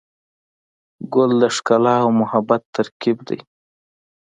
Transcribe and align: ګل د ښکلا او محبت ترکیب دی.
ګل 1.13 1.31
د 1.41 1.43
ښکلا 1.55 1.95
او 2.03 2.09
محبت 2.21 2.61
ترکیب 2.75 3.17
دی. 3.27 3.39